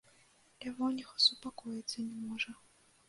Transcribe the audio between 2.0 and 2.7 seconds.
не можа.